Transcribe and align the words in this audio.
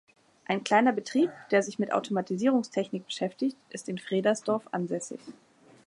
Ein 0.47 0.63
kleiner 0.63 0.93
Betrieb, 0.93 1.29
der 1.51 1.61
sich 1.61 1.77
mit 1.77 1.91
Automatisierungstechnik 1.93 3.05
beschäftigt, 3.05 3.55
ist 3.69 3.87
in 3.87 3.99
Fredersdorf 3.99 4.63
ansässig. 4.71 5.19